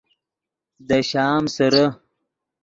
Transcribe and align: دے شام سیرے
دے 0.87 0.99
شام 1.09 1.43
سیرے 1.55 1.85